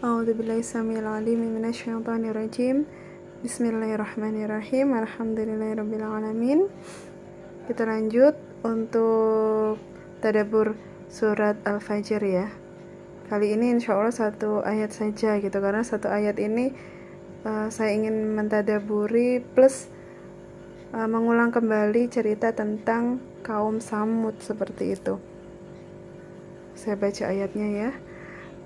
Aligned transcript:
أعوذ 0.00 0.32
بالله 0.32 0.58
السميع 0.64 0.98
العليم 1.04 1.40
من 1.60 1.64
الشيطان 1.68 2.24
الرجيم 2.24 2.76
Bismillahirrahmanirrahim 3.40 4.92
Alhamdulillahirrabbilalamin 5.00 6.68
Kita 7.64 7.88
lanjut 7.88 8.36
untuk 8.60 9.80
tadabur 10.20 10.76
surat 11.08 11.56
Al-Fajr 11.64 12.20
ya 12.20 12.52
Kali 13.32 13.56
ini 13.56 13.72
insya 13.72 13.96
Allah 13.96 14.12
satu 14.12 14.60
ayat 14.60 14.92
saja 14.92 15.40
gitu 15.40 15.56
Karena 15.56 15.80
satu 15.80 16.12
ayat 16.12 16.36
ini 16.36 16.76
uh, 17.48 17.72
saya 17.72 17.96
ingin 17.96 18.36
mentadaburi 18.36 19.40
plus 19.40 19.88
uh, 20.92 21.08
mengulang 21.08 21.48
kembali 21.48 22.12
cerita 22.12 22.52
tentang 22.52 23.24
kaum 23.40 23.80
Samud 23.80 24.36
seperti 24.44 25.00
itu 25.00 25.16
Saya 26.76 27.00
baca 27.00 27.24
ayatnya 27.24 27.68
ya 27.72 27.90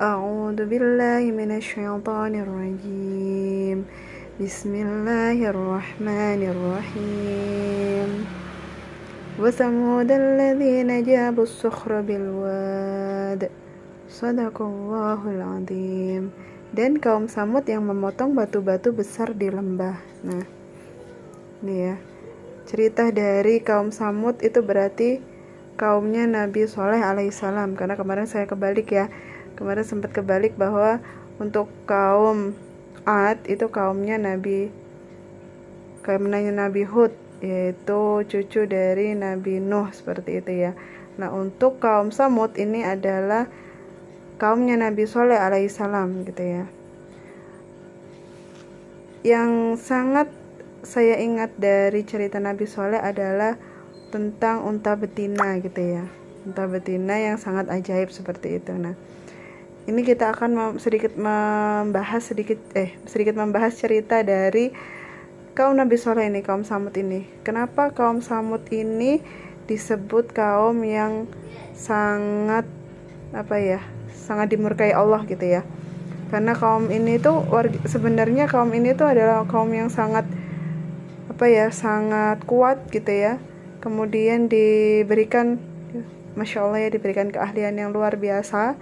أعوذ 0.03 0.59
بالله 0.67 1.23
من 1.31 1.51
الشيطان 1.57 2.35
الرجيم 2.35 3.79
بسم 4.43 4.73
الله 4.75 5.39
الرحمن 5.51 6.41
الرحيم 6.53 8.11
وثمود 9.39 10.11
الذين 10.11 10.91
جابوا 11.03 11.47
الصخر 11.47 12.01
بالواد 12.01 13.51
صدق 14.11 14.57
الله 14.63 15.21
العظيم 15.31 16.25
dan 16.75 16.99
kaum 16.99 17.31
Samud 17.31 17.63
yang 17.71 17.87
memotong 17.87 18.35
batu-batu 18.35 18.91
besar 18.91 19.31
di 19.31 19.47
lembah. 19.47 19.95
Nah, 20.27 20.43
ini 21.63 21.77
ya. 21.87 21.95
Cerita 22.67 23.15
dari 23.15 23.63
kaum 23.63 23.95
Samud 23.95 24.43
itu 24.43 24.59
berarti 24.59 25.23
kaumnya 25.79 26.27
Nabi 26.27 26.67
Soleh 26.67 26.99
alaihissalam. 26.99 27.79
Karena 27.79 27.95
kemarin 27.95 28.27
saya 28.27 28.51
kebalik 28.51 28.91
ya 28.91 29.07
kemarin 29.56 29.86
sempat 29.86 30.12
kebalik 30.12 30.58
bahwa 30.60 31.00
untuk 31.40 31.72
kaum 31.88 32.54
Ad 33.08 33.48
itu 33.48 33.72
kaumnya 33.72 34.20
Nabi 34.20 34.70
kaumnya 36.04 36.52
Nabi 36.52 36.84
Hud 36.86 37.16
yaitu 37.40 38.28
cucu 38.28 38.68
dari 38.68 39.16
Nabi 39.16 39.64
Nuh 39.64 39.88
seperti 39.96 40.44
itu 40.44 40.52
ya. 40.70 40.72
Nah 41.16 41.32
untuk 41.32 41.80
kaum 41.80 42.12
Samud 42.12 42.56
ini 42.60 42.84
adalah 42.84 43.48
kaumnya 44.40 44.76
Nabi 44.76 45.08
Soleh 45.08 45.40
alaihissalam 45.40 46.28
gitu 46.28 46.44
ya. 46.44 46.64
Yang 49.24 49.84
sangat 49.84 50.28
saya 50.84 51.20
ingat 51.20 51.56
dari 51.60 52.08
cerita 52.08 52.40
Nabi 52.40 52.64
Soleh 52.64 53.00
adalah 53.00 53.60
tentang 54.10 54.64
unta 54.64 54.96
betina 54.96 55.60
gitu 55.60 55.80
ya. 55.80 56.04
Unta 56.48 56.66
betina 56.72 57.20
yang 57.20 57.36
sangat 57.36 57.68
ajaib 57.68 58.10
seperti 58.16 58.64
itu. 58.64 58.72
Nah, 58.74 58.96
ini 59.90 60.06
kita 60.06 60.38
akan 60.38 60.78
sedikit 60.78 61.18
membahas 61.18 62.22
sedikit 62.22 62.62
eh 62.78 62.94
sedikit 63.10 63.34
membahas 63.34 63.74
cerita 63.74 64.22
dari 64.22 64.70
kaum 65.58 65.82
Nabi 65.82 65.98
Soleh 65.98 66.30
ini 66.30 66.46
kaum 66.46 66.62
Samud 66.62 66.94
ini. 66.94 67.26
Kenapa 67.42 67.90
kaum 67.90 68.22
Samud 68.22 68.62
ini 68.70 69.18
disebut 69.66 70.30
kaum 70.30 70.86
yang 70.86 71.26
sangat 71.74 72.70
apa 73.34 73.56
ya 73.58 73.82
sangat 74.14 74.54
dimurkai 74.54 74.94
Allah 74.94 75.26
gitu 75.26 75.42
ya? 75.42 75.66
Karena 76.30 76.54
kaum 76.54 76.94
ini 76.94 77.18
tuh 77.18 77.42
sebenarnya 77.90 78.46
kaum 78.46 78.70
ini 78.78 78.94
tuh 78.94 79.10
adalah 79.10 79.42
kaum 79.50 79.74
yang 79.74 79.90
sangat 79.90 80.30
apa 81.34 81.46
ya 81.50 81.74
sangat 81.74 82.46
kuat 82.46 82.86
gitu 82.94 83.10
ya. 83.10 83.42
Kemudian 83.82 84.54
diberikan 84.54 85.58
masya 86.38 86.62
Allah 86.62 86.86
ya 86.86 86.90
diberikan 86.94 87.34
keahlian 87.34 87.74
yang 87.74 87.90
luar 87.90 88.22
biasa 88.22 88.78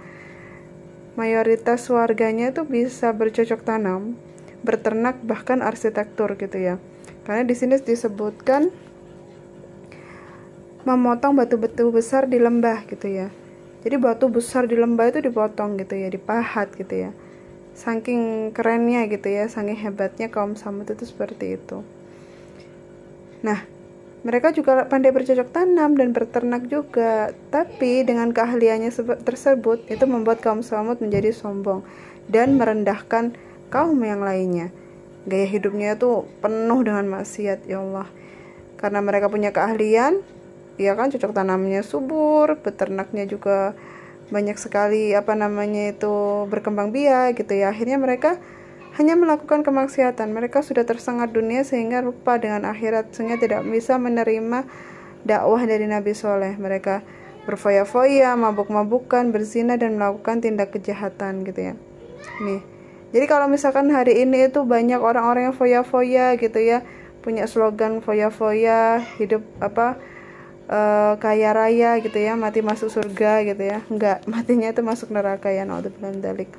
mayoritas 1.18 1.90
warganya 1.90 2.54
itu 2.54 2.62
bisa 2.62 3.10
bercocok 3.10 3.66
tanam, 3.66 4.14
berternak 4.62 5.18
bahkan 5.26 5.66
arsitektur 5.66 6.38
gitu 6.38 6.54
ya. 6.62 6.78
Karena 7.26 7.42
di 7.42 7.58
sini 7.58 7.74
disebutkan 7.82 8.70
memotong 10.86 11.34
batu-batu 11.34 11.90
besar 11.90 12.30
di 12.30 12.38
lembah 12.38 12.86
gitu 12.86 13.10
ya. 13.10 13.28
Jadi 13.82 13.98
batu 13.98 14.30
besar 14.30 14.70
di 14.70 14.78
lembah 14.78 15.10
itu 15.10 15.18
dipotong 15.18 15.74
gitu 15.82 15.98
ya, 15.98 16.06
dipahat 16.06 16.70
gitu 16.78 16.94
ya. 16.94 17.10
Saking 17.74 18.54
kerennya 18.54 19.10
gitu 19.10 19.26
ya, 19.26 19.50
saking 19.50 19.76
hebatnya 19.76 20.30
kaum 20.30 20.54
Samud 20.54 20.86
itu 20.86 21.02
seperti 21.02 21.58
itu. 21.58 21.82
Nah, 23.42 23.66
mereka 24.26 24.50
juga 24.50 24.82
pandai 24.90 25.14
bercocok 25.14 25.54
tanam 25.54 25.94
dan 25.94 26.10
berternak 26.10 26.66
juga, 26.66 27.30
tapi 27.54 28.02
dengan 28.02 28.34
keahliannya 28.34 28.90
tersebut 29.22 29.86
itu 29.86 30.04
membuat 30.10 30.42
kaum 30.42 30.66
Samud 30.66 30.98
menjadi 30.98 31.30
sombong 31.30 31.86
dan 32.26 32.58
merendahkan 32.58 33.38
kaum 33.70 33.98
yang 34.02 34.20
lainnya. 34.20 34.74
Gaya 35.28 35.46
hidupnya 35.46 35.94
itu 35.94 36.26
penuh 36.42 36.80
dengan 36.82 37.06
maksiat, 37.06 37.68
ya 37.70 37.78
Allah. 37.78 38.08
Karena 38.74 38.98
mereka 39.04 39.30
punya 39.30 39.54
keahlian, 39.54 40.18
ya 40.78 40.98
kan 40.98 41.14
cocok 41.14 41.34
tanamnya 41.34 41.86
subur, 41.86 42.58
peternaknya 42.58 43.26
juga 43.26 43.78
banyak 44.28 44.60
sekali 44.60 45.16
apa 45.16 45.32
namanya 45.32 45.94
itu 45.94 46.44
berkembang 46.50 46.90
biak 46.90 47.38
gitu 47.38 47.54
ya. 47.54 47.70
Akhirnya 47.70 47.96
mereka 48.02 48.36
hanya 48.98 49.14
melakukan 49.14 49.62
kemaksiatan. 49.62 50.34
Mereka 50.34 50.66
sudah 50.66 50.82
tersengat 50.82 51.30
dunia 51.30 51.62
sehingga 51.62 52.02
lupa 52.02 52.34
dengan 52.36 52.66
akhirat 52.66 53.14
sehingga 53.14 53.38
tidak 53.38 53.62
bisa 53.70 53.94
menerima 53.94 54.66
dakwah 55.22 55.62
dari 55.62 55.86
Nabi 55.86 56.18
Soleh. 56.18 56.58
Mereka 56.58 57.06
berfoya-foya, 57.46 58.34
mabuk-mabukan, 58.34 59.30
berzina 59.30 59.78
dan 59.78 59.96
melakukan 59.96 60.42
tindak 60.42 60.74
kejahatan 60.74 61.46
gitu 61.46 61.72
ya. 61.72 61.74
Nih. 62.42 62.60
Jadi 63.14 63.24
kalau 63.24 63.48
misalkan 63.48 63.88
hari 63.88 64.20
ini 64.20 64.52
itu 64.52 64.66
banyak 64.66 65.00
orang-orang 65.00 65.48
yang 65.48 65.56
foya-foya 65.56 66.36
gitu 66.36 66.58
ya, 66.60 66.84
punya 67.22 67.48
slogan 67.48 68.04
foya-foya, 68.04 69.00
hidup 69.16 69.46
apa 69.64 69.96
uh, 70.68 71.16
kaya 71.16 71.56
raya 71.56 72.02
gitu 72.04 72.20
ya, 72.20 72.36
mati 72.36 72.60
masuk 72.60 72.92
surga 72.92 73.46
gitu 73.46 73.62
ya. 73.62 73.78
Enggak, 73.88 74.26
matinya 74.32 74.68
itu 74.68 74.82
masuk 74.84 75.08
neraka 75.14 75.48
ya, 75.54 75.64
naudzubillah 75.64 76.18
dalik 76.20 76.50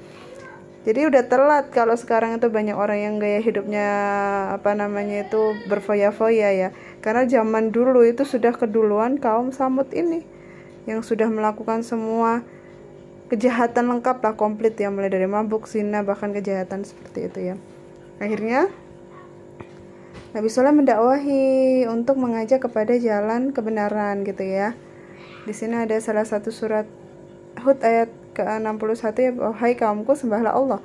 jadi 0.90 1.06
udah 1.06 1.30
telat 1.30 1.70
kalau 1.70 1.94
sekarang 1.94 2.42
itu 2.42 2.50
banyak 2.50 2.74
orang 2.74 2.98
yang 2.98 3.16
gaya 3.22 3.46
hidupnya 3.46 3.88
apa 4.58 4.74
namanya 4.74 5.22
itu 5.22 5.54
berfoya-foya 5.70 6.50
ya. 6.50 6.70
Karena 7.06 7.30
zaman 7.30 7.70
dulu 7.70 8.02
itu 8.02 8.26
sudah 8.26 8.58
keduluan 8.58 9.22
kaum 9.22 9.54
samud 9.54 9.86
ini 9.94 10.26
yang 10.90 11.06
sudah 11.06 11.30
melakukan 11.30 11.86
semua 11.86 12.42
kejahatan 13.30 13.86
lengkap 13.86 14.18
lah 14.18 14.34
komplit 14.34 14.82
ya. 14.82 14.90
Mulai 14.90 15.14
dari 15.14 15.30
mabuk 15.30 15.70
zina 15.70 16.02
bahkan 16.02 16.34
kejahatan 16.34 16.82
seperti 16.82 17.30
itu 17.30 17.40
ya. 17.54 17.56
Akhirnya 18.18 18.74
Nabi 20.34 20.50
Soleh 20.50 20.74
mendakwahi 20.74 21.86
untuk 21.86 22.18
mengajak 22.18 22.66
kepada 22.66 22.98
jalan 22.98 23.54
kebenaran 23.54 24.26
gitu 24.26 24.42
ya. 24.42 24.74
Di 25.46 25.54
sini 25.54 25.86
ada 25.86 26.02
salah 26.02 26.26
satu 26.26 26.50
surat 26.50 26.90
Hud 27.62 27.78
ayat 27.86 28.10
ke-61 28.40 29.04
ya 29.20 29.32
Wahai 29.36 29.76
kaumku 29.76 30.16
sembahlah 30.16 30.56
Allah. 30.56 30.80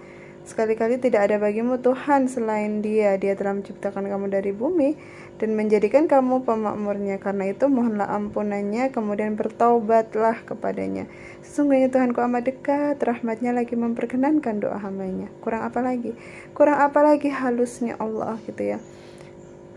Sekali-kali 0.45 1.01
tidak 1.01 1.31
ada 1.33 1.41
bagimu 1.41 1.81
Tuhan 1.81 2.29
selain 2.29 2.85
dia. 2.85 3.17
Dia 3.17 3.33
telah 3.33 3.57
menciptakan 3.57 4.05
kamu 4.05 4.29
dari 4.29 4.53
bumi 4.53 4.93
Dan 5.41 5.57
menjadikan 5.57 6.05
kamu 6.05 6.45
pemakmurnya. 6.45 7.17
Karena 7.17 7.49
itu 7.49 7.71
mohonlah 7.73 8.13
ampunannya 8.13 8.93
Kemudian 8.93 9.41
bertaubatlah 9.41 10.45
kepadanya. 10.45 11.09
Sesungguhnya 11.41 11.89
Tuhanku 11.89 12.21
amat 12.21 12.45
dekat 12.45 13.01
Rahmatnya 13.01 13.57
lagi 13.57 13.73
memperkenankan 13.73 14.61
doa 14.61 14.77
hambanya. 14.83 15.33
Kurang 15.41 15.65
apa 15.65 15.81
lagi? 15.81 16.13
Kurang 16.53 16.77
apa 16.77 17.01
lagi 17.01 17.33
halusnya 17.33 17.97
Allah 17.97 18.37
gitu 18.45 18.77
ya. 18.77 18.79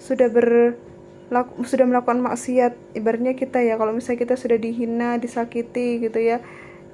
Sudah 0.04 0.28
ber 0.28 0.76
sudah 1.68 1.84
melakukan 1.84 2.24
maksiat 2.24 2.96
ibaratnya 2.96 3.36
kita 3.36 3.60
ya 3.60 3.76
kalau 3.76 3.92
misalnya 3.92 4.24
kita 4.24 4.40
sudah 4.40 4.56
dihina 4.56 5.20
disakiti 5.20 6.00
gitu 6.00 6.24
ya 6.24 6.40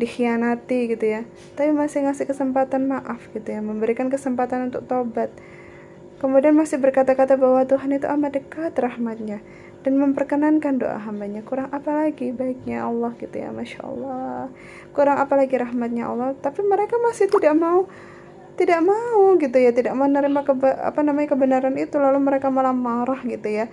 dikhianati 0.02 0.94
gitu 0.94 1.06
ya. 1.06 1.22
Tapi 1.58 1.74
masih 1.74 2.06
ngasih 2.10 2.26
kesempatan 2.30 2.90
maaf 2.90 3.30
gitu 3.34 3.50
ya 3.50 3.62
memberikan 3.62 4.10
kesempatan 4.10 4.74
untuk 4.74 4.86
tobat 4.90 5.30
kemudian 6.24 6.56
masih 6.56 6.80
berkata-kata 6.80 7.36
bahwa 7.36 7.68
Tuhan 7.68 8.00
itu 8.00 8.08
amat 8.08 8.40
dekat 8.40 8.72
rahmatnya 8.80 9.44
dan 9.84 10.00
memperkenankan 10.00 10.80
doa 10.80 10.96
hambanya. 11.04 11.44
Kurang 11.44 11.68
apa 11.76 11.92
lagi 11.92 12.32
baiknya 12.32 12.88
Allah 12.88 13.12
gitu 13.20 13.36
ya 13.36 13.52
Masya 13.52 13.84
Allah. 13.84 14.48
Kurang 14.96 15.20
apa 15.20 15.36
lagi 15.36 15.60
rahmatnya 15.60 16.08
Allah. 16.08 16.32
Tapi 16.40 16.64
mereka 16.64 16.96
masih 17.04 17.28
tidak 17.28 17.60
mau 17.60 17.92
tidak 18.56 18.80
mau 18.86 19.34
gitu 19.42 19.58
ya 19.60 19.74
tidak 19.74 19.98
menerima 19.98 20.42
keba, 20.48 20.70
apa 20.88 21.04
namanya 21.04 21.36
kebenaran 21.36 21.76
itu. 21.76 22.00
Lalu 22.00 22.24
mereka 22.24 22.48
malah 22.48 22.72
marah 22.72 23.20
gitu 23.28 23.52
ya. 23.52 23.68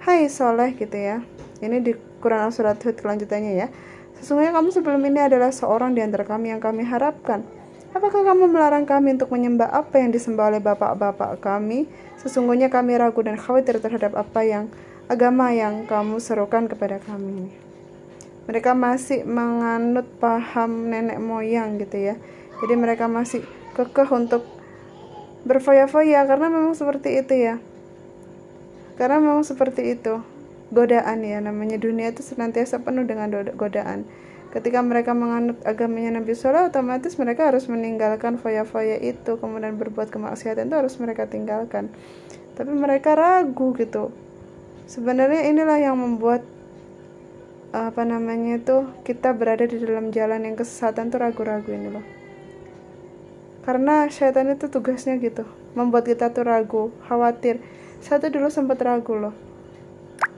Hai 0.00 0.32
soleh 0.32 0.72
gitu 0.80 0.96
ya. 0.96 1.20
Ini 1.60 1.84
di 1.84 1.92
Quran 2.24 2.48
surat 2.48 2.80
Hud 2.80 2.96
kelanjutannya 2.96 3.52
ya 3.52 3.68
Sesungguhnya 4.24 4.56
kamu 4.56 4.72
sebelum 4.72 5.04
ini 5.04 5.20
adalah 5.20 5.52
seorang 5.52 5.92
di 5.92 6.00
antara 6.00 6.24
kami 6.24 6.48
yang 6.48 6.64
kami 6.64 6.80
harapkan. 6.80 7.44
Apakah 7.92 8.24
kamu 8.24 8.48
melarang 8.48 8.88
kami 8.88 9.20
untuk 9.20 9.28
menyembah 9.28 9.68
apa 9.68 10.00
yang 10.00 10.16
disembah 10.16 10.48
oleh 10.48 10.64
bapak-bapak 10.64 11.44
kami? 11.44 11.84
Sesungguhnya 12.16 12.72
kami 12.72 12.96
ragu 12.96 13.20
dan 13.20 13.36
khawatir 13.36 13.84
terhadap 13.84 14.16
apa 14.16 14.40
yang 14.40 14.72
agama 15.12 15.52
yang 15.52 15.84
kamu 15.84 16.24
serukan 16.24 16.72
kepada 16.72 17.04
kami. 17.04 17.52
Mereka 18.48 18.72
masih 18.72 19.28
menganut 19.28 20.08
paham 20.16 20.88
nenek 20.88 21.20
moyang 21.20 21.76
gitu 21.76 22.00
ya. 22.00 22.16
jadi 22.64 22.80
mereka 22.80 23.12
masih 23.12 23.44
kekeh 23.76 24.08
untuk 24.08 24.48
berfoya-foya 25.44 26.24
karena 26.24 26.48
memang 26.48 26.72
seperti 26.72 27.20
itu 27.20 27.36
ya 27.36 27.60
karena 28.94 29.18
memang 29.20 29.42
seperti 29.42 29.98
itu 29.98 30.22
godaan 30.74 31.22
ya. 31.22 31.38
Namanya 31.38 31.78
dunia 31.78 32.10
itu 32.10 32.20
senantiasa 32.20 32.82
penuh 32.82 33.06
dengan 33.06 33.30
godaan. 33.54 34.04
Ketika 34.54 34.78
mereka 34.86 35.18
menganut 35.18 35.58
agamanya 35.66 36.22
Nabi 36.22 36.30
Sallallahu 36.34 36.70
otomatis 36.70 37.18
mereka 37.18 37.50
harus 37.50 37.66
meninggalkan 37.66 38.38
foya-foya 38.38 39.02
itu 39.02 39.34
kemudian 39.38 39.74
berbuat 39.74 40.14
kemaksiatan 40.14 40.70
itu 40.70 40.76
harus 40.78 40.94
mereka 41.02 41.26
tinggalkan. 41.26 41.90
Tapi 42.54 42.70
mereka 42.70 43.18
ragu 43.18 43.74
gitu. 43.74 44.14
Sebenarnya 44.86 45.50
inilah 45.50 45.78
yang 45.82 45.98
membuat 45.98 46.46
apa 47.74 48.06
namanya 48.06 48.62
itu 48.62 48.86
kita 49.02 49.34
berada 49.34 49.66
di 49.66 49.82
dalam 49.82 50.14
jalan 50.14 50.46
yang 50.46 50.54
kesesatan 50.54 51.10
tuh 51.10 51.18
ragu-ragu 51.18 51.74
ini 51.74 51.90
loh. 51.90 52.06
Karena 53.66 54.06
syaitan 54.06 54.54
itu 54.54 54.70
tugasnya 54.70 55.18
gitu 55.18 55.42
membuat 55.74 56.06
kita 56.06 56.30
tuh 56.30 56.46
ragu 56.46 56.82
khawatir. 57.10 57.58
Saya 57.98 58.22
tuh 58.22 58.30
dulu 58.30 58.46
sempat 58.54 58.78
ragu 58.86 59.18
loh 59.18 59.34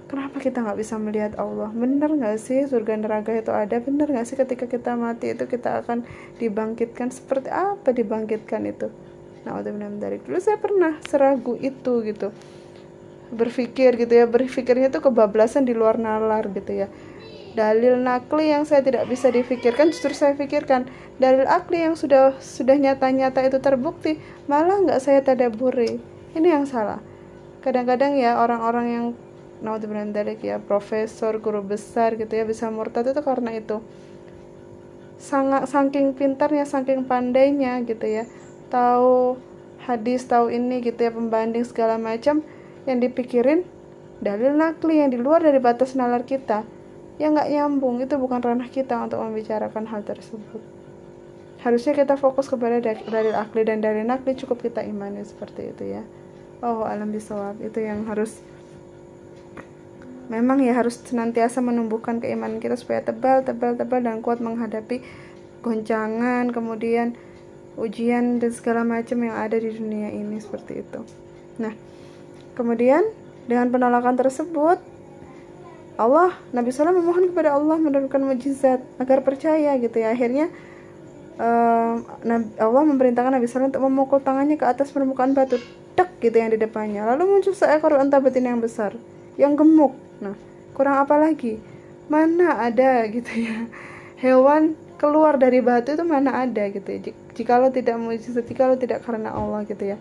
kenapa 0.06 0.38
kita 0.38 0.62
nggak 0.62 0.78
bisa 0.78 0.94
melihat 0.96 1.32
Allah? 1.38 1.70
Bener 1.74 2.10
nggak 2.10 2.38
sih 2.38 2.64
surga 2.66 2.98
neraka 2.98 3.34
itu 3.34 3.50
ada? 3.50 3.76
Bener 3.82 4.06
nggak 4.06 4.26
sih 4.26 4.38
ketika 4.38 4.66
kita 4.70 4.94
mati 4.94 5.34
itu 5.34 5.44
kita 5.46 5.82
akan 5.82 6.06
dibangkitkan? 6.38 7.10
Seperti 7.10 7.50
apa 7.50 7.90
dibangkitkan 7.90 8.62
itu? 8.66 8.88
Nah 9.46 9.62
dari 9.62 10.18
dulu 10.22 10.38
saya 10.42 10.58
pernah 10.58 10.98
seragu 11.06 11.54
itu 11.58 12.02
gitu. 12.06 12.30
Berpikir 13.30 13.98
gitu 13.98 14.14
ya. 14.14 14.26
Berpikirnya 14.26 14.90
itu 14.90 15.02
kebablasan 15.02 15.66
di 15.66 15.74
luar 15.74 15.98
nalar 15.98 16.50
gitu 16.54 16.86
ya. 16.86 16.88
Dalil 17.56 17.96
nakli 17.96 18.52
yang 18.52 18.68
saya 18.68 18.84
tidak 18.84 19.08
bisa 19.08 19.32
difikirkan 19.32 19.90
justru 19.90 20.12
saya 20.12 20.36
pikirkan. 20.36 20.86
Dalil 21.16 21.48
akli 21.48 21.82
yang 21.82 21.96
sudah 21.96 22.36
sudah 22.36 22.76
nyata-nyata 22.76 23.42
itu 23.48 23.58
terbukti 23.64 24.20
malah 24.46 24.82
nggak 24.82 25.00
saya 25.02 25.24
tadaburi. 25.24 25.98
Ini 26.36 26.48
yang 26.52 26.68
salah. 26.68 27.00
Kadang-kadang 27.64 28.14
ya 28.14 28.38
orang-orang 28.38 28.86
yang 28.86 29.06
naudzubillah 29.64 30.08
dari 30.12 30.36
ya 30.40 30.60
profesor 30.60 31.40
guru 31.40 31.64
besar 31.64 32.16
gitu 32.20 32.32
ya 32.32 32.44
bisa 32.44 32.68
murtad 32.68 33.08
itu 33.08 33.20
karena 33.24 33.56
itu. 33.56 33.80
Sangat 35.16 35.68
saking 35.72 36.12
pintarnya 36.12 36.68
saking 36.68 37.08
pandainya 37.08 37.80
gitu 37.88 38.04
ya. 38.04 38.24
Tahu 38.68 39.40
hadis 39.86 40.26
tahu 40.26 40.52
ini 40.52 40.82
gitu 40.84 40.98
ya 40.98 41.12
pembanding 41.14 41.64
segala 41.64 41.96
macam 41.96 42.42
yang 42.84 42.98
dipikirin 43.00 43.64
dalil 44.20 44.52
nakli 44.56 45.00
yang 45.00 45.10
di 45.12 45.18
luar 45.20 45.40
dari 45.40 45.60
batas 45.60 45.96
nalar 45.96 46.24
kita. 46.28 46.64
Yang 47.16 47.30
nggak 47.40 47.48
nyambung 47.48 47.96
itu 48.04 48.14
bukan 48.20 48.44
ranah 48.44 48.68
kita 48.68 49.00
untuk 49.00 49.24
membicarakan 49.24 49.88
hal 49.88 50.04
tersebut. 50.04 50.60
Harusnya 51.64 51.96
kita 51.96 52.20
fokus 52.20 52.46
kepada 52.52 52.76
dalil 52.84 53.32
akli 53.32 53.64
dan 53.64 53.80
dalil 53.80 54.04
nakli 54.04 54.36
cukup 54.36 54.60
kita 54.60 54.84
imani 54.84 55.24
seperti 55.24 55.72
itu 55.72 55.96
ya. 55.96 56.04
Oh 56.60 56.84
alam 56.84 57.12
bisawab 57.12 57.56
itu 57.64 57.80
yang 57.80 58.04
harus 58.04 58.44
memang 60.26 60.58
ya 60.62 60.74
harus 60.74 60.98
senantiasa 60.98 61.62
menumbuhkan 61.62 62.18
keimanan 62.18 62.58
kita 62.58 62.74
supaya 62.74 63.02
tebal, 63.02 63.46
tebal, 63.46 63.78
tebal 63.78 64.02
dan 64.02 64.22
kuat 64.22 64.42
menghadapi 64.42 65.02
goncangan, 65.62 66.50
kemudian 66.50 67.14
ujian 67.78 68.42
dan 68.42 68.50
segala 68.50 68.82
macam 68.82 69.20
yang 69.22 69.36
ada 69.36 69.58
di 69.58 69.70
dunia 69.70 70.10
ini 70.10 70.40
seperti 70.42 70.82
itu. 70.82 71.00
Nah, 71.62 71.72
kemudian 72.58 73.04
dengan 73.46 73.70
penolakan 73.70 74.16
tersebut 74.18 74.78
Allah 75.96 76.36
Nabi 76.52 76.68
SAW 76.74 76.92
memohon 76.92 77.32
kepada 77.32 77.56
Allah 77.56 77.80
menurunkan 77.80 78.20
mujizat 78.20 78.84
agar 79.00 79.24
percaya 79.24 79.78
gitu 79.80 79.96
ya. 79.96 80.12
Akhirnya 80.12 80.52
uh, 81.40 81.96
Allah 82.60 82.82
memerintahkan 82.84 83.32
Nabi 83.32 83.48
SAW 83.48 83.72
untuk 83.72 83.84
memukul 83.86 84.20
tangannya 84.20 84.60
ke 84.60 84.66
atas 84.68 84.92
permukaan 84.92 85.32
batu 85.32 85.56
tek 85.96 86.12
gitu 86.20 86.36
yang 86.36 86.52
di 86.52 86.60
depannya. 86.60 87.08
Lalu 87.08 87.40
muncul 87.40 87.56
seekor 87.56 87.96
unta 87.96 88.20
betina 88.20 88.52
yang 88.52 88.60
besar 88.60 88.92
yang 89.36 89.56
gemuk 89.56 90.05
Nah, 90.22 90.34
kurang 90.72 91.02
apa 91.04 91.16
lagi? 91.20 91.60
Mana 92.06 92.62
ada 92.62 93.04
gitu 93.10 93.32
ya. 93.34 93.68
Hewan 94.16 94.78
keluar 94.96 95.36
dari 95.36 95.60
batu 95.60 95.92
itu 95.92 96.04
mana 96.04 96.44
ada 96.44 96.68
gitu 96.72 96.88
ya. 96.88 97.00
Jikalau 97.36 97.68
tidak 97.68 98.00
mujizat, 98.00 98.48
jikalau 98.48 98.80
tidak 98.80 99.04
karena 99.04 99.32
Allah 99.32 99.64
gitu 99.68 99.96
ya. 99.96 100.00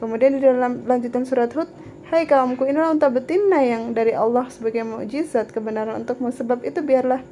Kemudian 0.00 0.36
di 0.36 0.44
dalam 0.44 0.84
lanjutan 0.84 1.24
surat 1.24 1.52
Hud, 1.52 1.68
Hai 2.10 2.26
kaumku, 2.26 2.66
inilah 2.66 2.90
unta 2.90 3.06
betina 3.06 3.62
yang 3.62 3.94
dari 3.94 4.10
Allah 4.10 4.50
sebagai 4.50 4.82
mujizat 4.82 5.54
kebenaran 5.54 6.02
untukmu. 6.02 6.34
Sebab 6.34 6.66
itu 6.66 6.82
biarlah 6.82 7.22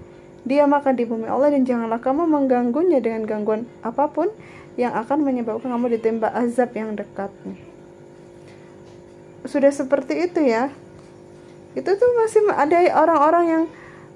dia 0.47 0.71
makan 0.71 0.95
di 0.95 1.03
bumi 1.03 1.27
Allah 1.27 1.51
dan 1.51 1.67
janganlah 1.67 1.99
kamu 1.99 2.31
mengganggunya 2.31 3.03
dengan 3.03 3.27
gangguan 3.27 3.67
apa 3.83 4.07
pun 4.07 4.31
yang 4.79 4.95
akan 4.95 5.27
menyebabkan 5.27 5.75
kamu 5.75 5.99
ditembak 5.99 6.31
azab 6.31 6.71
yang 6.79 6.95
dekat. 6.95 7.35
Sudah 9.43 9.75
seperti 9.75 10.31
itu 10.31 10.47
ya 10.47 10.71
itu 11.77 11.91
tuh 11.97 12.11
masih 12.17 12.41
ada 12.55 12.79
orang-orang 12.97 13.45
yang 13.49 13.65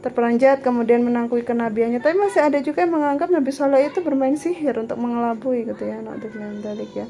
terperanjat 0.02 0.60
kemudian 0.66 1.06
menangkui 1.06 1.46
kenabiannya. 1.46 2.02
Tapi 2.02 2.16
masih 2.19 2.43
ada 2.43 2.58
juga 2.58 2.82
yang 2.82 2.99
menganggap 2.99 3.31
Nabi 3.31 3.50
Soleh 3.54 3.88
itu 3.88 4.02
bermain 4.02 4.34
sihir 4.34 4.76
untuk 4.76 4.99
mengelabui 4.99 5.69
gitu 5.69 5.82
ya 5.87 6.02
dalik 6.60 6.90
ya. 6.93 7.06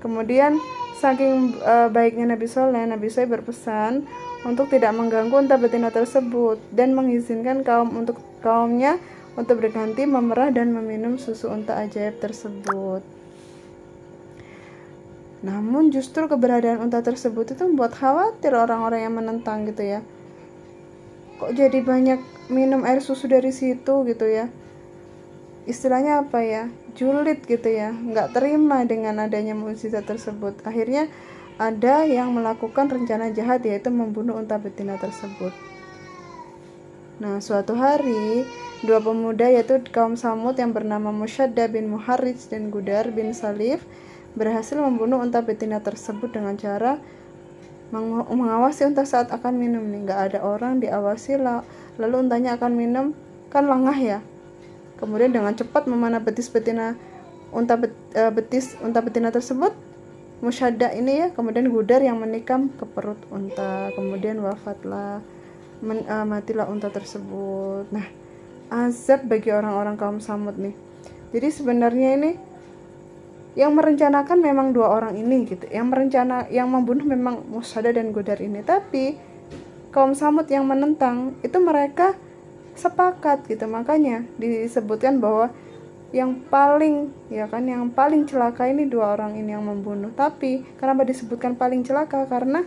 Kemudian 0.00 0.58
saking 0.98 1.58
uh, 1.62 1.92
baiknya 1.92 2.34
Nabi 2.34 2.46
Soleh 2.48 2.82
Nabi 2.88 3.12
Soleh 3.12 3.30
berpesan 3.30 4.06
untuk 4.42 4.70
tidak 4.70 4.94
mengganggu 4.94 5.46
unta 5.46 5.54
betina 5.60 5.90
tersebut 5.90 6.58
dan 6.74 6.94
mengizinkan 6.94 7.62
kaum 7.62 7.94
untuk 7.94 8.18
kaumnya 8.42 8.98
untuk 9.38 9.62
berganti 9.62 10.04
memerah 10.04 10.50
dan 10.50 10.74
meminum 10.74 11.16
susu 11.16 11.48
unta 11.48 11.78
ajaib 11.78 12.18
tersebut 12.18 13.21
namun 15.42 15.90
justru 15.90 16.30
keberadaan 16.30 16.78
unta 16.86 17.02
tersebut 17.02 17.58
itu 17.58 17.62
membuat 17.66 17.98
khawatir 17.98 18.54
orang-orang 18.54 19.10
yang 19.10 19.14
menentang 19.18 19.66
gitu 19.66 19.82
ya. 19.82 20.00
Kok 21.42 21.58
jadi 21.58 21.82
banyak 21.82 22.22
minum 22.46 22.86
air 22.86 23.02
susu 23.02 23.26
dari 23.26 23.50
situ 23.50 24.06
gitu 24.06 24.26
ya. 24.30 24.46
Istilahnya 25.66 26.22
apa 26.22 26.46
ya? 26.46 26.70
Julid 26.94 27.42
gitu 27.50 27.66
ya. 27.66 27.90
Nggak 27.90 28.38
terima 28.38 28.86
dengan 28.86 29.18
adanya 29.18 29.58
mukjizat 29.58 30.06
tersebut. 30.06 30.62
Akhirnya 30.62 31.10
ada 31.58 32.06
yang 32.06 32.30
melakukan 32.30 32.86
rencana 32.86 33.34
jahat 33.34 33.66
yaitu 33.66 33.90
membunuh 33.90 34.38
unta 34.38 34.62
betina 34.62 34.94
tersebut. 34.94 35.50
Nah, 37.18 37.38
suatu 37.38 37.74
hari, 37.78 38.46
dua 38.82 38.98
pemuda 38.98 39.46
yaitu 39.50 39.78
kaum 39.90 40.14
Samud 40.14 40.54
yang 40.54 40.70
bernama 40.70 41.10
Mushadda 41.10 41.66
bin 41.70 41.90
Muharrij 41.90 42.50
dan 42.50 42.70
Gudar 42.70 43.10
bin 43.10 43.30
Salif 43.30 43.82
berhasil 44.32 44.76
membunuh 44.80 45.20
unta 45.20 45.44
betina 45.44 45.80
tersebut 45.84 46.32
dengan 46.32 46.56
cara 46.56 46.96
meng 47.92 48.24
mengawasi 48.24 48.88
unta 48.88 49.04
saat 49.04 49.28
akan 49.28 49.60
minum 49.60 49.84
nih. 49.84 50.08
Nggak 50.08 50.20
ada 50.32 50.38
orang 50.40 50.80
diawasi 50.80 51.36
lah 51.36 51.64
lalu 52.00 52.24
untanya 52.28 52.56
akan 52.56 52.72
minum. 52.72 53.06
Kan 53.52 53.68
lengah 53.68 53.98
ya. 54.00 54.18
Kemudian 54.96 55.34
dengan 55.34 55.52
cepat 55.52 55.84
memanah 55.84 56.22
betis 56.24 56.48
betina 56.48 56.96
unta 57.52 57.76
uh, 57.76 58.32
betis 58.32 58.80
unta 58.80 59.04
betina 59.04 59.28
tersebut 59.28 59.76
musyadda 60.40 60.90
ini 60.96 61.22
ya 61.22 61.28
kemudian 61.30 61.68
gudar 61.68 62.00
yang 62.00 62.16
menikam 62.16 62.72
ke 62.72 62.88
perut 62.88 63.20
unta. 63.28 63.92
Kemudian 63.92 64.40
wafatlah 64.40 65.20
men, 65.84 66.08
uh, 66.08 66.24
matilah 66.24 66.64
unta 66.72 66.88
tersebut. 66.88 67.92
Nah 67.92 68.08
azab 68.72 69.28
bagi 69.28 69.52
orang-orang 69.52 70.00
kaum 70.00 70.16
samud 70.16 70.56
nih. 70.56 70.72
Jadi 71.36 71.48
sebenarnya 71.52 72.08
ini 72.16 72.30
yang 73.52 73.76
merencanakan 73.76 74.38
memang 74.40 74.72
dua 74.72 74.88
orang 74.88 75.14
ini 75.16 75.44
gitu. 75.44 75.68
Yang 75.68 75.86
merencana 75.92 76.48
yang 76.48 76.72
membunuh 76.72 77.04
memang 77.04 77.44
Musada 77.52 77.92
dan 77.92 78.10
Godar 78.10 78.40
ini. 78.40 78.64
Tapi 78.64 79.16
kaum 79.92 80.16
Samud 80.16 80.48
yang 80.48 80.64
menentang 80.64 81.36
itu 81.44 81.58
mereka 81.60 82.16
sepakat 82.72 83.44
gitu. 83.48 83.68
Makanya 83.68 84.24
disebutkan 84.40 85.20
bahwa 85.20 85.52
yang 86.12 86.44
paling 86.52 87.08
ya 87.32 87.48
kan 87.48 87.64
yang 87.64 87.88
paling 87.88 88.28
celaka 88.28 88.68
ini 88.68 88.84
dua 88.84 89.16
orang 89.16 89.36
ini 89.36 89.52
yang 89.52 89.64
membunuh. 89.64 90.12
Tapi 90.16 90.64
kenapa 90.80 91.04
disebutkan 91.04 91.52
paling 91.52 91.84
celaka? 91.84 92.24
Karena 92.24 92.64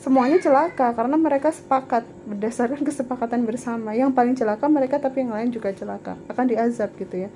semuanya 0.00 0.36
celaka 0.40 0.92
karena 0.92 1.16
mereka 1.16 1.52
sepakat 1.52 2.04
berdasarkan 2.24 2.80
kesepakatan 2.88 3.44
bersama. 3.44 3.92
Yang 3.92 4.16
paling 4.16 4.34
celaka 4.40 4.64
mereka 4.72 4.96
tapi 4.96 5.20
yang 5.20 5.36
lain 5.36 5.52
juga 5.52 5.68
celaka 5.76 6.16
akan 6.32 6.44
diazab 6.48 6.96
gitu 6.96 7.28
ya. 7.28 7.30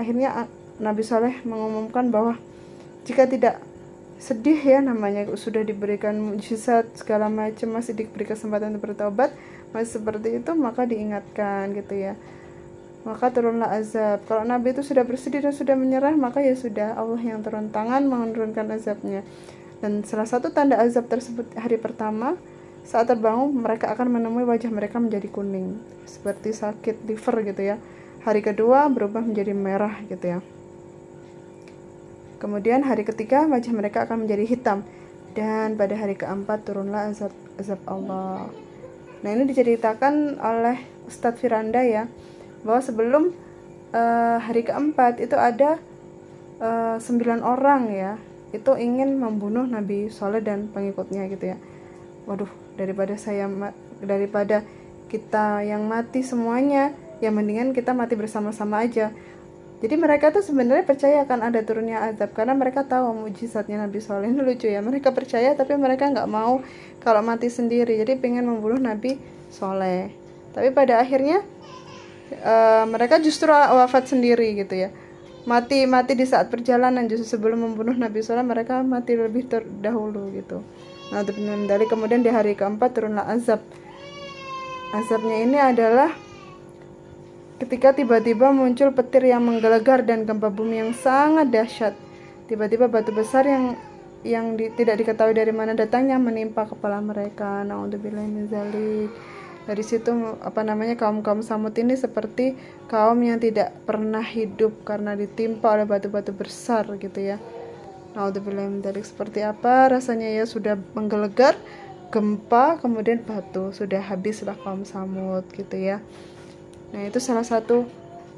Akhirnya 0.00 0.48
Nabi 0.76 1.00
Saleh 1.00 1.40
mengumumkan 1.48 2.12
bahwa 2.12 2.36
jika 3.08 3.24
tidak 3.24 3.64
sedih 4.16 4.56
ya 4.56 4.80
namanya 4.80 5.28
sudah 5.36 5.60
diberikan 5.60 6.16
mujizat 6.16 6.88
segala 6.96 7.28
macam 7.28 7.76
masih 7.76 7.92
diberi 7.92 8.24
kesempatan 8.24 8.72
untuk 8.76 8.92
bertobat 8.92 9.32
masih 9.76 10.00
seperti 10.00 10.40
itu 10.40 10.52
maka 10.56 10.84
diingatkan 10.84 11.72
gitu 11.76 11.94
ya. 11.96 12.14
Maka 13.06 13.30
turunlah 13.30 13.70
azab. 13.70 14.26
Kalau 14.26 14.42
Nabi 14.42 14.74
itu 14.74 14.82
sudah 14.82 15.06
bersedih 15.06 15.38
dan 15.38 15.54
sudah 15.54 15.78
menyerah 15.78 16.12
maka 16.18 16.42
ya 16.42 16.58
sudah 16.58 16.98
Allah 16.98 17.22
yang 17.22 17.40
turun 17.40 17.70
tangan 17.70 18.02
menurunkan 18.02 18.66
azabnya. 18.72 19.22
Dan 19.78 20.02
salah 20.02 20.26
satu 20.26 20.50
tanda 20.50 20.80
azab 20.80 21.06
tersebut 21.06 21.46
hari 21.54 21.78
pertama 21.78 22.34
saat 22.82 23.06
terbangun 23.06 23.52
mereka 23.54 23.94
akan 23.94 24.18
menemui 24.18 24.42
wajah 24.42 24.72
mereka 24.74 24.98
menjadi 24.98 25.30
kuning 25.30 25.78
seperti 26.02 26.50
sakit 26.50 27.06
liver 27.06 27.36
gitu 27.46 27.62
ya. 27.62 27.76
Hari 28.26 28.42
kedua 28.42 28.90
berubah 28.90 29.22
menjadi 29.22 29.54
merah 29.54 30.02
gitu 30.10 30.26
ya 30.26 30.40
kemudian 32.38 32.84
hari 32.84 33.02
ketiga 33.04 33.44
wajah 33.48 33.72
mereka 33.72 34.04
akan 34.04 34.26
menjadi 34.26 34.44
hitam. 34.46 34.78
Dan 35.36 35.76
pada 35.76 35.92
hari 35.92 36.16
keempat 36.16 36.64
turunlah 36.64 37.12
azab 37.12 37.32
azab 37.60 37.80
Allah. 37.84 38.48
Nah 39.20 39.28
ini 39.32 39.44
diceritakan 39.44 40.40
oleh 40.40 40.80
Ustadz 41.04 41.40
Firanda 41.44 41.84
ya 41.84 42.08
bahwa 42.64 42.80
sebelum 42.80 43.22
uh, 43.92 44.38
hari 44.40 44.64
keempat 44.64 45.20
itu 45.20 45.36
ada 45.36 45.76
uh, 46.60 46.96
sembilan 46.96 47.44
orang 47.44 47.82
ya 47.92 48.12
itu 48.56 48.72
ingin 48.80 49.20
membunuh 49.20 49.68
Nabi 49.68 50.08
Soleh 50.08 50.40
dan 50.40 50.72
pengikutnya 50.72 51.28
gitu 51.28 51.52
ya. 51.52 51.56
Waduh 52.24 52.48
daripada 52.80 53.20
saya 53.20 53.44
daripada 54.00 54.64
kita 55.12 55.64
yang 55.64 55.84
mati 55.84 56.24
semuanya 56.24 56.92
ya 57.22 57.32
mendingan 57.32 57.72
kita 57.72 57.96
mati 57.96 58.18
bersama-sama 58.18 58.84
aja 58.84 59.14
jadi 59.76 59.94
mereka 60.00 60.32
tuh 60.32 60.40
sebenarnya 60.40 60.88
percaya 60.88 61.28
akan 61.28 61.52
ada 61.52 61.60
turunnya 61.60 62.00
azab 62.08 62.32
karena 62.32 62.56
mereka 62.56 62.88
tahu 62.88 63.12
mujizatnya 63.28 63.84
Nabi 63.84 64.00
Soleh. 64.00 64.32
Ini 64.32 64.40
lucu 64.40 64.64
ya 64.72 64.80
mereka 64.80 65.12
percaya 65.12 65.52
tapi 65.52 65.76
mereka 65.76 66.08
nggak 66.08 66.28
mau 66.32 66.64
kalau 67.04 67.20
mati 67.20 67.52
sendiri. 67.52 68.00
Jadi 68.00 68.16
pengen 68.16 68.48
membunuh 68.48 68.80
Nabi 68.80 69.20
Soleh. 69.52 70.08
Tapi 70.56 70.72
pada 70.72 70.96
akhirnya 71.04 71.44
uh, 72.40 72.88
mereka 72.88 73.20
justru 73.20 73.52
wafat 73.52 74.08
sendiri 74.08 74.56
gitu 74.56 74.88
ya. 74.88 74.88
Mati 75.44 75.84
mati 75.84 76.16
di 76.16 76.24
saat 76.24 76.48
perjalanan. 76.48 77.04
Justru 77.04 77.36
sebelum 77.36 77.60
membunuh 77.60 77.92
Nabi 77.92 78.24
Soleh 78.24 78.48
mereka 78.48 78.80
mati 78.80 79.12
lebih 79.12 79.44
terdahulu 79.44 80.32
gitu. 80.32 80.64
Nah 81.12 81.20
dari 81.68 81.84
kemudian 81.84 82.24
di 82.24 82.32
hari 82.32 82.56
keempat 82.56 82.96
turunlah 82.96 83.28
azab. 83.28 83.60
Azabnya 84.96 85.36
ini 85.44 85.60
adalah 85.60 86.25
ketika 87.56 87.96
tiba-tiba 87.96 88.52
muncul 88.52 88.92
petir 88.92 89.32
yang 89.32 89.48
menggelegar 89.48 90.04
dan 90.04 90.28
gempa 90.28 90.52
bumi 90.52 90.84
yang 90.84 90.92
sangat 90.92 91.48
dahsyat. 91.48 91.94
Tiba-tiba 92.46 92.86
batu 92.86 93.10
besar 93.10 93.48
yang 93.48 93.74
yang 94.22 94.58
di, 94.58 94.70
tidak 94.74 95.00
diketahui 95.02 95.34
dari 95.34 95.54
mana 95.54 95.72
datangnya 95.72 96.20
menimpa 96.20 96.68
kepala 96.68 97.00
mereka. 97.00 97.64
Naudzubillah 97.64 98.26
min 98.28 98.46
zalik. 98.46 99.10
Dari 99.66 99.82
situ 99.82 100.14
apa 100.46 100.62
namanya 100.62 100.94
kaum 100.94 101.26
kaum 101.26 101.42
samud 101.42 101.74
ini 101.74 101.98
seperti 101.98 102.54
kaum 102.86 103.18
yang 103.18 103.42
tidak 103.42 103.74
pernah 103.82 104.22
hidup 104.22 104.86
karena 104.86 105.18
ditimpa 105.18 105.74
oleh 105.74 105.88
batu-batu 105.88 106.30
besar 106.36 106.86
gitu 107.00 107.18
ya. 107.18 107.40
Naudzubillah 108.14 108.68
dari 108.84 109.00
seperti 109.00 109.42
apa? 109.42 109.90
Rasanya 109.90 110.28
ya 110.28 110.44
sudah 110.44 110.78
menggelegar 110.94 111.56
gempa 112.12 112.78
kemudian 112.78 113.24
batu. 113.26 113.74
Sudah 113.74 114.04
habislah 114.04 114.54
kaum 114.60 114.84
samud 114.86 115.42
gitu 115.56 115.74
ya 115.80 115.98
nah 116.96 117.04
itu 117.04 117.20
salah 117.20 117.44
satu 117.44 117.84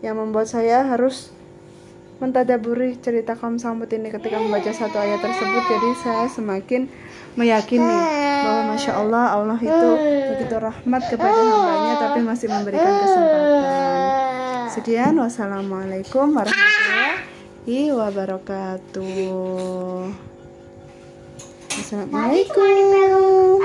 yang 0.02 0.18
membuat 0.18 0.50
saya 0.50 0.82
harus 0.82 1.30
mentadaburi 2.18 2.98
cerita 2.98 3.38
kaum 3.38 3.62
samud 3.62 3.86
ini 3.94 4.10
ketika 4.10 4.42
membaca 4.42 4.74
satu 4.74 4.98
ayat 4.98 5.22
tersebut. 5.22 5.62
Jadi 5.70 5.90
saya 6.02 6.26
semakin 6.26 6.90
meyakini 7.38 7.86
bahwa 8.42 8.74
masya 8.74 8.98
Allah 8.98 9.38
Allah 9.38 9.58
itu 9.62 9.88
begitu 10.34 10.58
rahmat 10.58 11.02
kepada 11.06 11.38
hambanya 11.38 11.94
tapi 12.02 12.18
masih 12.26 12.50
memberikan 12.50 12.90
kesempatan. 12.98 14.66
Sekian 14.74 15.14
wassalamualaikum 15.14 16.34
warahmatullahi 16.34 17.94
wabarakatuh. 17.94 19.06
Assalamualaikum 21.78 23.62